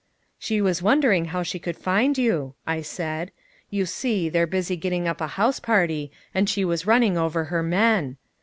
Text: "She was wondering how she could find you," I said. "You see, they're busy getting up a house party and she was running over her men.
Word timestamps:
"She 0.39 0.61
was 0.61 0.81
wondering 0.81 1.25
how 1.25 1.43
she 1.43 1.59
could 1.59 1.77
find 1.77 2.17
you," 2.17 2.55
I 2.65 2.81
said. 2.81 3.29
"You 3.69 3.85
see, 3.85 4.29
they're 4.29 4.47
busy 4.47 4.75
getting 4.75 5.07
up 5.07 5.21
a 5.21 5.27
house 5.37 5.59
party 5.59 6.11
and 6.33 6.49
she 6.49 6.65
was 6.65 6.87
running 6.87 7.19
over 7.19 7.43
her 7.53 7.61
men. 7.61 8.17